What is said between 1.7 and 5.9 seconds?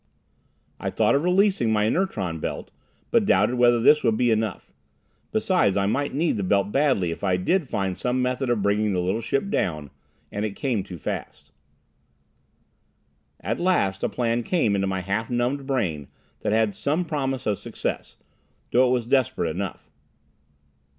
my inertron belt, but doubted whether this would be enough. Besides I